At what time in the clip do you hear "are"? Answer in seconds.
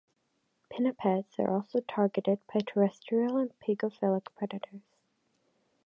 1.37-1.47